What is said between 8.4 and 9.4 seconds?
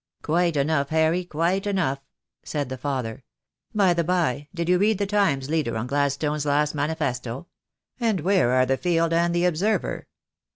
are the Field and